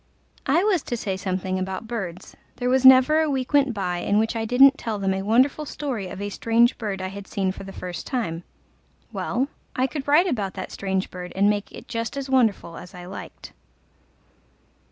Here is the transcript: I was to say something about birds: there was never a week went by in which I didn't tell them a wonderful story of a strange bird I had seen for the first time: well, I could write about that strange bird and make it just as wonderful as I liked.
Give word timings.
I 0.47 0.63
was 0.63 0.81
to 0.85 0.97
say 0.97 1.15
something 1.15 1.59
about 1.59 1.85
birds: 1.87 2.35
there 2.55 2.71
was 2.71 2.83
never 2.87 3.21
a 3.21 3.29
week 3.29 3.53
went 3.53 3.71
by 3.71 3.99
in 3.99 4.17
which 4.17 4.35
I 4.35 4.45
didn't 4.45 4.75
tell 4.79 4.97
them 4.97 5.13
a 5.13 5.21
wonderful 5.21 5.63
story 5.63 6.07
of 6.07 6.19
a 6.19 6.29
strange 6.29 6.75
bird 6.79 7.03
I 7.03 7.09
had 7.09 7.27
seen 7.27 7.51
for 7.51 7.63
the 7.63 7.71
first 7.71 8.07
time: 8.07 8.43
well, 9.13 9.47
I 9.75 9.85
could 9.85 10.07
write 10.07 10.25
about 10.25 10.55
that 10.55 10.71
strange 10.71 11.11
bird 11.11 11.31
and 11.35 11.51
make 11.51 11.71
it 11.71 11.87
just 11.87 12.17
as 12.17 12.31
wonderful 12.31 12.77
as 12.77 12.95
I 12.95 13.05
liked. 13.05 13.53